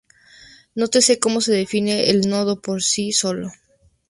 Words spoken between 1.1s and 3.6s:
como se define el nodo por sí solo.